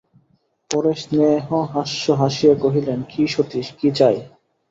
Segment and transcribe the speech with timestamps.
[0.71, 4.17] পরেশ স্নেহহাস্য হাসিয়া কহিলেন, কী সতীশ, কী চাই?